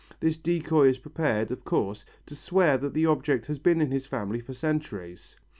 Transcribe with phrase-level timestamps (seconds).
[0.19, 4.07] This decoy is prepared, of course, to swear that the object has been in his
[4.07, 5.35] family for centuries.